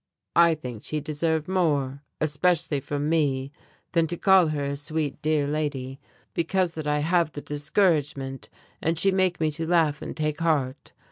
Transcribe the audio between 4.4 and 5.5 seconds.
her a Sweet Dear